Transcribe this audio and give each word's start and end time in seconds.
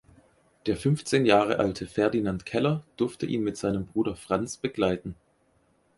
Der 0.65 0.77
fünfzehn 0.77 1.27
Jahre 1.27 1.59
alte 1.59 1.85
Ferdinand 1.85 2.43
Keller 2.43 2.83
durfte 2.97 3.27
ihn 3.27 3.43
mit 3.43 3.55
seinem 3.55 3.85
Bruder 3.85 4.15
Franz 4.15 4.57
begleiten. 4.57 5.13